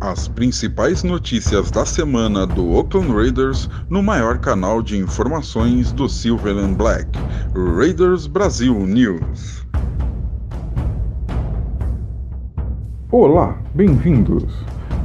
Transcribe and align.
As 0.00 0.28
principais 0.28 1.02
notícias 1.02 1.72
da 1.72 1.84
semana 1.84 2.46
do 2.46 2.70
Oakland 2.70 3.12
Raiders 3.12 3.68
no 3.90 4.00
maior 4.00 4.38
canal 4.38 4.80
de 4.80 4.96
informações 4.96 5.90
do 5.90 6.08
Silver 6.08 6.56
and 6.56 6.74
Black, 6.74 7.10
Raiders 7.76 8.28
Brasil 8.28 8.74
News. 8.86 9.66
Olá, 13.10 13.58
bem-vindos. 13.74 14.44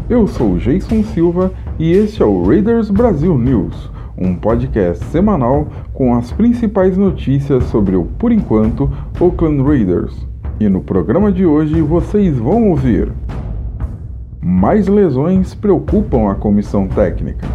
Eu 0.08 0.28
sou 0.28 0.60
Jason 0.60 1.04
Silva 1.06 1.52
e 1.80 1.94
este 1.94 2.22
é 2.22 2.26
o 2.26 2.44
Raiders 2.44 2.92
Brasil 2.92 3.36
News, 3.36 3.90
um 4.16 4.36
podcast 4.36 5.04
semanal 5.06 5.68
com 5.92 6.14
as 6.14 6.32
principais 6.32 6.96
notícias 6.96 7.64
sobre 7.64 7.96
o, 7.96 8.06
por 8.20 8.32
enquanto, 8.32 8.88
Oakland 9.20 9.64
Raiders. 9.64 10.14
E 10.60 10.70
no 10.70 10.82
programa 10.82 11.32
de 11.32 11.48
hoje 11.48 11.82
vocês 11.82 12.38
vão 12.38 12.70
ouvir 12.70 13.12
mais 14.44 14.90
lesões 14.90 15.56
preocupam 15.56 16.30
a 16.30 16.36
comissão 16.36 16.86
técnica. 16.86 17.48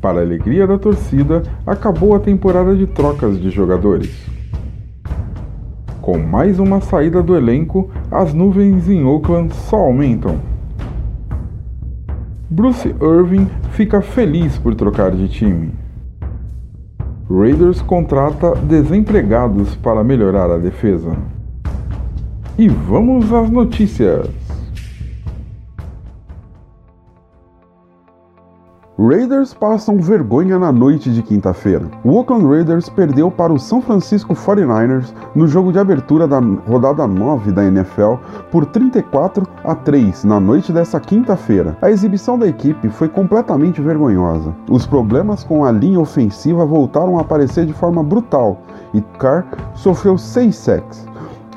Para 0.00 0.20
a 0.20 0.22
alegria 0.22 0.64
da 0.64 0.78
torcida, 0.78 1.42
acabou 1.66 2.14
a 2.14 2.20
temporada 2.20 2.76
de 2.76 2.86
trocas 2.86 3.40
de 3.40 3.50
jogadores. 3.50 4.14
Com 6.00 6.18
mais 6.18 6.60
uma 6.60 6.80
saída 6.80 7.20
do 7.20 7.36
elenco, 7.36 7.90
as 8.12 8.32
nuvens 8.32 8.88
em 8.88 9.04
Oakland 9.04 9.52
só 9.52 9.76
aumentam. 9.76 10.38
Bruce 12.48 12.94
Irving 13.02 13.48
fica 13.72 14.00
feliz 14.00 14.56
por 14.56 14.76
trocar 14.76 15.10
de 15.10 15.26
time. 15.26 15.72
Raiders 17.28 17.82
contrata 17.82 18.54
desempregados 18.54 19.74
para 19.76 20.04
melhorar 20.04 20.48
a 20.50 20.58
defesa. 20.58 21.16
E 22.56 22.68
vamos 22.68 23.32
às 23.32 23.50
notícias! 23.50 24.43
Raiders 28.96 29.52
passam 29.52 29.98
vergonha 29.98 30.56
na 30.56 30.70
noite 30.70 31.12
de 31.12 31.20
quinta-feira. 31.20 31.84
O 32.04 32.12
Oakland 32.12 32.46
Raiders 32.46 32.88
perdeu 32.88 33.28
para 33.28 33.52
o 33.52 33.58
São 33.58 33.82
Francisco 33.82 34.34
49ers 34.34 35.12
no 35.34 35.48
jogo 35.48 35.72
de 35.72 35.80
abertura 35.80 36.28
da 36.28 36.38
rodada 36.38 37.04
9 37.04 37.50
da 37.50 37.64
NFL 37.64 38.14
por 38.52 38.64
34 38.64 39.48
a 39.64 39.74
3 39.74 40.22
na 40.22 40.38
noite 40.38 40.72
dessa 40.72 41.00
quinta-feira. 41.00 41.76
A 41.82 41.90
exibição 41.90 42.38
da 42.38 42.46
equipe 42.46 42.88
foi 42.88 43.08
completamente 43.08 43.80
vergonhosa. 43.80 44.54
Os 44.70 44.86
problemas 44.86 45.42
com 45.42 45.64
a 45.64 45.72
linha 45.72 45.98
ofensiva 45.98 46.64
voltaram 46.64 47.18
a 47.18 47.22
aparecer 47.22 47.66
de 47.66 47.72
forma 47.72 48.00
brutal 48.00 48.60
e 48.94 49.00
Carr 49.18 49.44
sofreu 49.74 50.16
6 50.16 50.54
sacks 50.54 51.13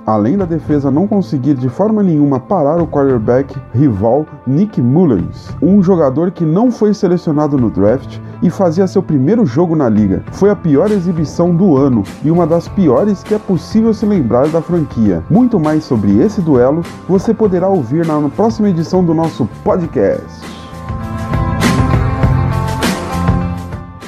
além 0.07 0.37
da 0.37 0.45
defesa 0.45 0.89
não 0.89 1.05
conseguir 1.05 1.55
de 1.55 1.67
forma 1.67 2.01
nenhuma 2.01 2.39
parar 2.39 2.81
o 2.81 2.87
quarterback 2.87 3.53
rival 3.73 4.25
Nick 4.47 4.81
Mullins, 4.81 5.49
um 5.61 5.83
jogador 5.83 6.31
que 6.31 6.45
não 6.45 6.71
foi 6.71 6.93
selecionado 6.93 7.57
no 7.57 7.69
draft 7.69 8.17
e 8.41 8.49
fazia 8.49 8.87
seu 8.87 9.03
primeiro 9.03 9.45
jogo 9.45 9.75
na 9.75 9.89
liga. 9.89 10.23
Foi 10.31 10.49
a 10.49 10.55
pior 10.55 10.89
exibição 10.91 11.53
do 11.53 11.75
ano 11.75 12.03
e 12.23 12.31
uma 12.31 12.47
das 12.47 12.69
piores 12.69 13.21
que 13.21 13.33
é 13.33 13.37
possível 13.37 13.93
se 13.93 14.05
lembrar 14.05 14.47
da 14.47 14.61
franquia. 14.61 15.21
Muito 15.29 15.59
mais 15.59 15.83
sobre 15.83 16.17
esse 16.21 16.39
duelo 16.41 16.83
você 17.09 17.33
poderá 17.33 17.67
ouvir 17.67 18.05
na 18.05 18.29
próxima 18.29 18.69
edição 18.69 19.03
do 19.03 19.13
nosso 19.13 19.45
podcast. 19.61 20.57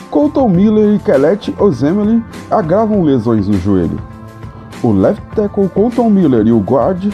Colton 0.09 0.47
Miller 0.47 0.95
e 0.95 0.99
Kellet 0.99 1.53
Ozemeli 1.59 2.23
agravam 2.49 3.03
lesões 3.03 3.47
no 3.47 3.57
joelho. 3.57 3.99
O 4.81 4.93
left 4.93 5.21
tackle 5.35 5.67
Colton 5.67 6.09
Miller 6.09 6.47
e 6.47 6.53
o 6.53 6.59
guard 6.59 7.11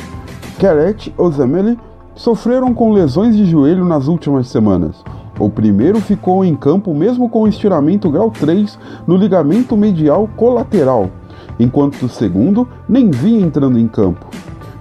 Keret 0.60 1.12
Ozemele 1.18 1.80
sofreram 2.14 2.76
com 2.76 2.94
lesões 2.94 3.36
de 3.36 3.44
joelho 3.46 3.84
nas 3.84 4.08
últimas 4.08 4.48
semanas. 4.48 5.04
O 5.40 5.50
primeiro 5.50 6.00
ficou 6.00 6.46
em 6.46 6.56
campo 6.56 6.94
mesmo 6.94 7.28
com 7.28 7.48
estiramento 7.48 8.10
grau 8.12 8.30
3 8.30 8.78
no 9.08 9.18
ligamento 9.18 9.76
medial 9.76 10.30
colateral, 10.38 11.10
enquanto 11.60 12.04
o 12.04 12.10
segundo 12.10 12.68
nem 12.88 13.10
vinha 13.10 13.44
entrando 13.44 13.80
em 13.80 13.88
campo. 13.88 14.28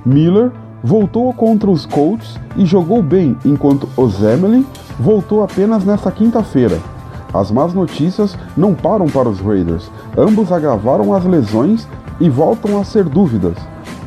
Miller 0.05 0.53
voltou 0.83 1.33
contra 1.33 1.71
os 1.71 1.87
Colts 1.87 2.39
e 2.55 2.67
jogou 2.67 3.03
bem, 3.03 3.35
enquanto 3.47 3.89
Ozemele 3.97 4.67
voltou 5.01 5.43
apenas 5.43 5.85
nesta 5.87 6.13
quinta-feira. 6.13 6.79
As 7.35 7.51
más 7.51 7.75
notícias 7.75 8.39
não 8.57 8.75
param 8.75 9.07
para 9.07 9.29
os 9.29 9.41
Raiders. 9.41 9.91
Ambos 10.17 10.53
agravaram 10.53 11.13
as 11.13 11.25
lesões 11.25 11.89
e 12.21 12.31
voltam 12.31 12.81
a 12.81 12.85
ser 12.85 13.05
dúvidas. 13.05 13.57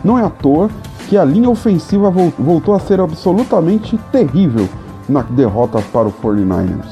Não 0.01 0.17
é 0.17 0.23
à 0.23 0.29
toa 0.29 0.69
que 1.09 1.17
a 1.17 1.25
linha 1.25 1.49
ofensiva 1.49 2.09
voltou 2.09 2.73
a 2.73 2.79
ser 2.79 3.01
absolutamente 3.01 3.97
terrível 4.13 4.67
na 5.09 5.21
derrota 5.23 5.83
para 5.91 6.07
o 6.07 6.11
49ers. 6.11 6.87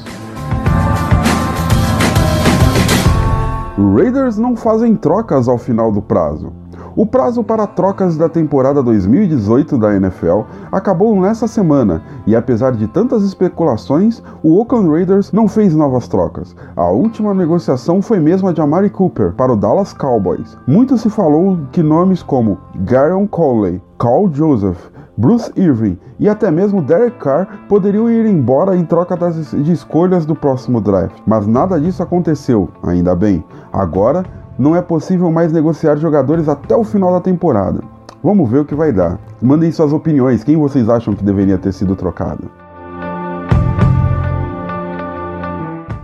Raiders 3.94 4.36
não 4.36 4.56
fazem 4.56 4.94
trocas 4.94 5.48
ao 5.48 5.56
final 5.56 5.90
do 5.90 6.02
prazo. 6.02 6.52
O 6.96 7.04
prazo 7.04 7.44
para 7.44 7.66
trocas 7.66 8.16
da 8.16 8.26
temporada 8.26 8.82
2018 8.82 9.76
da 9.76 9.94
NFL 9.96 10.44
acabou 10.72 11.14
nessa 11.20 11.46
semana 11.46 12.02
e, 12.26 12.34
apesar 12.34 12.72
de 12.72 12.88
tantas 12.88 13.22
especulações, 13.22 14.22
o 14.42 14.58
Oakland 14.58 14.88
Raiders 14.88 15.30
não 15.30 15.46
fez 15.46 15.74
novas 15.74 16.08
trocas. 16.08 16.56
A 16.74 16.88
última 16.88 17.34
negociação 17.34 18.00
foi 18.00 18.18
mesmo 18.18 18.48
a 18.48 18.52
de 18.52 18.62
Amari 18.62 18.88
Cooper 18.88 19.34
para 19.34 19.52
o 19.52 19.56
Dallas 19.56 19.92
Cowboys. 19.92 20.56
Muito 20.66 20.96
se 20.96 21.10
falou 21.10 21.58
que 21.70 21.82
nomes 21.82 22.22
como 22.22 22.56
Garon 22.76 23.26
Coley, 23.26 23.82
Carl 23.98 24.32
Joseph, 24.32 24.88
Bruce 25.18 25.52
Irving 25.54 25.98
e 26.18 26.30
até 26.30 26.50
mesmo 26.50 26.80
Derek 26.80 27.18
Carr 27.18 27.46
poderiam 27.68 28.10
ir 28.10 28.24
embora 28.24 28.74
em 28.74 28.86
troca 28.86 29.14
das, 29.14 29.50
de 29.50 29.70
escolhas 29.70 30.24
do 30.24 30.34
próximo 30.34 30.80
draft, 30.80 31.18
mas 31.26 31.46
nada 31.46 31.78
disso 31.78 32.02
aconteceu, 32.02 32.70
ainda 32.82 33.14
bem. 33.14 33.44
Agora 33.70 34.24
não 34.58 34.74
é 34.74 34.82
possível 34.82 35.30
mais 35.30 35.52
negociar 35.52 35.96
jogadores 35.96 36.48
até 36.48 36.74
o 36.74 36.84
final 36.84 37.12
da 37.12 37.20
temporada. 37.20 37.80
Vamos 38.22 38.50
ver 38.50 38.60
o 38.60 38.64
que 38.64 38.74
vai 38.74 38.92
dar. 38.92 39.18
Mandem 39.40 39.70
suas 39.70 39.92
opiniões, 39.92 40.42
quem 40.42 40.56
vocês 40.56 40.88
acham 40.88 41.14
que 41.14 41.24
deveria 41.24 41.58
ter 41.58 41.72
sido 41.72 41.94
trocado. 41.94 42.50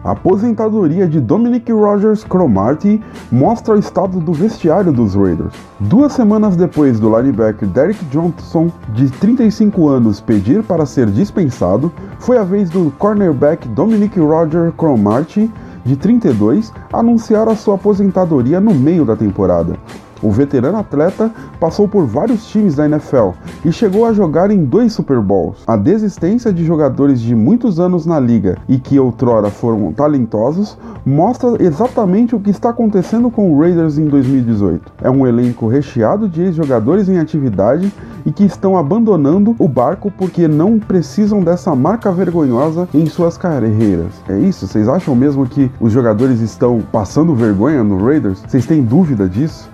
A 0.05 0.11
aposentadoria 0.11 1.07
de 1.07 1.21
Dominic 1.21 1.71
Rogers 1.71 2.25
Cromartie 2.25 3.01
mostra 3.31 3.75
o 3.75 3.79
estado 3.79 4.19
do 4.19 4.33
vestiário 4.33 4.93
dos 4.93 5.15
Raiders. 5.15 5.55
Duas 5.79 6.13
semanas 6.13 6.57
depois 6.57 6.99
do 6.99 7.17
linebacker 7.17 7.69
Derek 7.69 8.05
Johnson, 8.07 8.69
de 8.95 9.09
35 9.09 9.89
anos, 9.89 10.21
pedir 10.21 10.65
para 10.65 10.87
ser 10.87 11.07
dispensado, 11.07 11.93
foi 12.19 12.37
a 12.37 12.43
vez 12.43 12.69
do 12.69 12.93
cornerback 12.99 13.69
Dominic 13.69 14.19
Rogers 14.19 14.75
Cromartie 14.77 15.49
de 15.85 15.97
32, 15.97 16.73
anunciar 16.93 17.49
a 17.49 17.57
sua 17.57 17.75
aposentadoria 17.75 18.61
no 18.61 18.75
meio 18.75 19.05
da 19.05 19.17
temporada. 19.17 19.77
O 20.23 20.31
veterano 20.31 20.79
atleta 20.79 21.31
passou 21.59 21.89
por 21.89 22.07
vários 22.07 22.47
times 22.47 22.77
da 22.77 22.87
NFL 22.87 23.31
e 23.65 23.73
chegou 23.73 24.07
a 24.07 24.13
jogar 24.13 24.51
em 24.51 24.65
dois 24.65 24.93
Super 24.93 25.21
Bowls. 25.21 25.65
A 25.67 25.77
desistência 25.77 26.53
de 26.53 26.65
jogadores 26.65 27.21
de 27.21 27.35
muitos 27.35 27.81
anos 27.81 28.07
na 28.07 28.21
liga 28.21 28.59
e 28.69 28.79
que 28.79 28.99
outrora 28.99 29.51
foram 29.51 29.93
talentosos 29.93 30.79
mostra 31.05 31.57
exatamente 31.61 32.35
o 32.35 32.41
que 32.41 32.51
está 32.51 32.71
acontecendo 32.71 33.31
com 33.31 33.53
o 33.53 33.61
Raiders 33.61 33.99
em 33.99 34.07
2018. 34.07 34.93
É 35.03 35.11
um 35.11 35.27
elenco 35.27 35.67
recheado 35.67 36.29
de 36.29 36.43
ex-jogadores 36.43 37.09
em 37.09 37.19
atividade 37.19 37.93
e 38.25 38.31
que 38.31 38.45
estão 38.45 38.77
abandonando 38.77 39.57
o 39.59 39.67
barco 39.67 40.11
porque 40.11 40.47
não 40.47 40.79
precisam 40.79 41.43
dessa 41.43 41.75
marca 41.75 42.13
vergonhosa 42.13 42.89
em 42.95 43.07
suas 43.07 43.37
carreiras. 43.37 44.13
É 44.29 44.39
isso? 44.39 44.67
Vocês 44.67 44.89
acham 44.89 45.15
mesmo 45.15 45.47
que 45.47 45.71
os 45.81 45.93
jogadores 45.93 46.41
estão 46.41 46.81
passando 46.93 47.35
vergonha 47.35 47.83
no 47.83 48.05
Raiders? 48.05 48.43
Vocês 48.47 48.67
têm 48.67 48.83
dúvida 48.83 49.29
disso? 49.29 49.69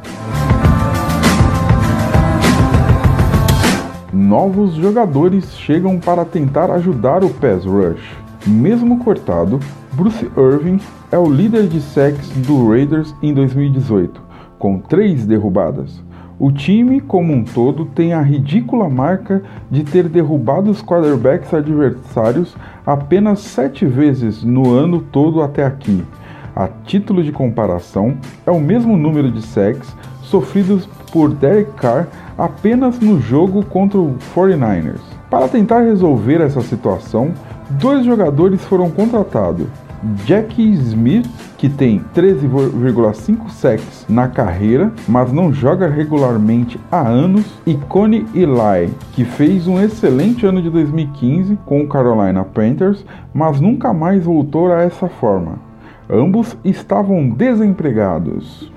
Novos 4.29 4.75
jogadores 4.75 5.57
chegam 5.57 5.99
para 5.99 6.23
tentar 6.23 6.71
ajudar 6.71 7.25
o 7.25 7.31
pass 7.31 7.65
rush. 7.65 8.15
Mesmo 8.47 8.99
cortado, 8.99 9.59
Bruce 9.95 10.31
Irving 10.37 10.79
é 11.11 11.17
o 11.17 11.31
líder 11.31 11.67
de 11.67 11.81
sacks 11.81 12.29
do 12.47 12.69
Raiders 12.69 13.15
em 13.23 13.33
2018, 13.33 14.21
com 14.59 14.81
três 14.81 15.25
derrubadas. 15.25 16.05
O 16.39 16.53
time, 16.53 17.01
como 17.01 17.33
um 17.33 17.43
todo, 17.43 17.87
tem 17.87 18.13
a 18.13 18.21
ridícula 18.21 18.87
marca 18.91 19.43
de 19.71 19.83
ter 19.83 20.07
derrubado 20.11 20.71
os 20.71 20.83
quarterbacks 20.83 21.55
adversários 21.55 22.55
apenas 22.85 23.41
sete 23.41 23.87
vezes 23.87 24.45
no 24.45 24.71
ano 24.75 25.01
todo 25.01 25.43
até 25.43 25.65
aqui. 25.65 26.05
A 26.55 26.69
título 26.69 27.23
de 27.23 27.33
comparação, 27.33 28.19
é 28.45 28.51
o 28.51 28.61
mesmo 28.61 28.95
número 28.95 29.33
de 29.33 29.41
sacks 29.41 29.97
sofridos 30.29 30.89
por 31.13 31.31
Derek 31.31 31.73
Carr 31.73 32.09
apenas 32.37 32.99
no 33.01 33.21
jogo 33.21 33.65
contra 33.65 33.99
o 33.99 34.17
49ers. 34.35 35.01
Para 35.31 35.49
tentar 35.49 35.81
resolver 35.81 36.41
essa 36.41 36.61
situação, 36.61 37.33
dois 37.71 38.05
jogadores 38.05 38.65
foram 38.65 38.91
contratados, 38.91 39.67
Jackie 40.25 40.73
Smith 40.73 41.29
que 41.59 41.69
tem 41.69 42.01
13,5 42.15 43.51
sacks 43.51 44.07
na 44.09 44.29
carreira, 44.29 44.93
mas 45.09 45.33
não 45.33 45.53
joga 45.53 45.89
regularmente 45.89 46.79
há 46.91 47.01
anos, 47.01 47.45
e 47.67 47.75
Connie 47.75 48.25
Eli, 48.33 48.95
que 49.13 49.25
fez 49.25 49.67
um 49.67 49.81
excelente 49.81 50.47
ano 50.47 50.63
de 50.63 50.71
2015 50.71 51.59
com 51.67 51.81
o 51.81 51.89
Carolina 51.89 52.45
Panthers, 52.45 53.05
mas 53.35 53.61
nunca 53.61 53.93
mais 53.93 54.25
voltou 54.25 54.73
a 54.73 54.83
essa 54.83 55.09
forma. 55.09 55.59
Ambos 56.09 56.57
estavam 56.65 57.29
desempregados. 57.29 58.73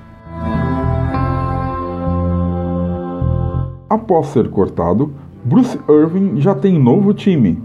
Após 3.92 4.28
ser 4.28 4.50
cortado, 4.50 5.12
Bruce 5.44 5.78
Irving 5.90 6.40
já 6.40 6.56
tem 6.56 6.80
novo 6.80 7.14
time. 7.14 7.62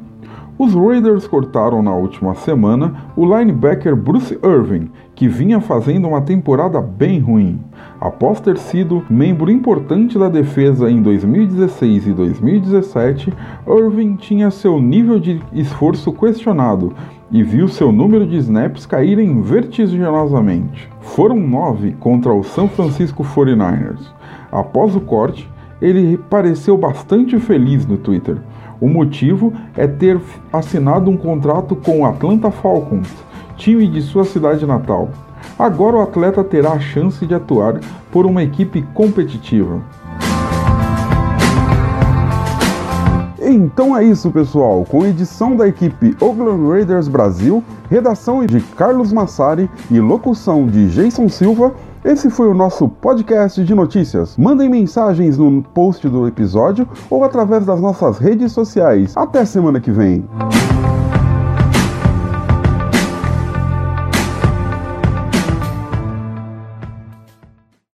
Os 0.58 0.74
Raiders 0.74 1.24
cortaram 1.28 1.80
na 1.80 1.94
última 1.94 2.34
semana 2.34 3.12
o 3.16 3.24
linebacker 3.24 3.94
Bruce 3.94 4.36
Irving, 4.42 4.90
que 5.14 5.28
vinha 5.28 5.60
fazendo 5.60 6.08
uma 6.08 6.20
temporada 6.20 6.80
bem 6.80 7.20
ruim. 7.20 7.60
Após 8.00 8.40
ter 8.40 8.58
sido 8.58 9.04
membro 9.08 9.52
importante 9.52 10.18
da 10.18 10.28
defesa 10.28 10.90
em 10.90 11.00
2016 11.00 12.08
e 12.08 12.12
2017, 12.12 13.32
Irving 13.64 14.16
tinha 14.16 14.50
seu 14.50 14.80
nível 14.80 15.20
de 15.20 15.40
esforço 15.52 16.12
questionado 16.12 16.92
e 17.30 17.40
viu 17.44 17.68
seu 17.68 17.92
número 17.92 18.26
de 18.26 18.36
snaps 18.38 18.84
caírem 18.84 19.40
vertiginosamente. 19.42 20.88
Foram 21.02 21.36
nove 21.36 21.92
contra 22.00 22.34
o 22.34 22.42
San 22.42 22.66
Francisco 22.66 23.22
49ers. 23.22 24.00
Após 24.50 24.96
o 24.96 25.00
corte, 25.00 25.48
ele 25.80 26.16
pareceu 26.16 26.76
bastante 26.76 27.38
feliz 27.38 27.86
no 27.86 27.96
Twitter. 27.96 28.36
O 28.80 28.88
motivo 28.88 29.52
é 29.76 29.86
ter 29.86 30.20
assinado 30.52 31.10
um 31.10 31.16
contrato 31.16 31.74
com 31.76 32.00
o 32.00 32.06
Atlanta 32.06 32.50
Falcons, 32.50 33.08
time 33.56 33.86
de 33.86 34.02
sua 34.02 34.24
cidade 34.24 34.66
natal. 34.66 35.10
Agora 35.58 35.96
o 35.96 36.00
atleta 36.02 36.44
terá 36.44 36.72
a 36.72 36.80
chance 36.80 37.24
de 37.26 37.34
atuar 37.34 37.80
por 38.10 38.26
uma 38.26 38.42
equipe 38.42 38.82
competitiva. 38.92 39.80
Então 43.48 43.96
é 43.96 44.04
isso, 44.04 44.30
pessoal. 44.30 44.84
Com 44.84 45.06
edição 45.06 45.56
da 45.56 45.68
equipe 45.68 46.16
Oakland 46.20 46.68
Raiders 46.68 47.06
Brasil, 47.06 47.62
redação 47.88 48.44
de 48.44 48.60
Carlos 48.60 49.12
Massari 49.12 49.70
e 49.90 50.00
locução 50.00 50.66
de 50.66 50.88
Jason 50.88 51.28
Silva, 51.28 51.72
esse 52.06 52.30
foi 52.30 52.48
o 52.48 52.54
nosso 52.54 52.88
podcast 52.88 53.64
de 53.64 53.74
notícias. 53.74 54.36
Mandem 54.36 54.68
mensagens 54.68 55.36
no 55.36 55.60
post 55.60 56.08
do 56.08 56.28
episódio 56.28 56.88
ou 57.10 57.24
através 57.24 57.66
das 57.66 57.80
nossas 57.80 58.18
redes 58.18 58.52
sociais. 58.52 59.12
Até 59.16 59.44
semana 59.44 59.80
que 59.80 59.90
vem. 59.90 60.24